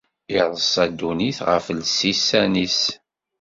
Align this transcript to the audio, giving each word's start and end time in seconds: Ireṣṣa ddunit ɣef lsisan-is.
Ireṣṣa 0.35 0.83
ddunit 0.89 1.39
ɣef 1.49 1.65
lsisan-is. 1.79 2.79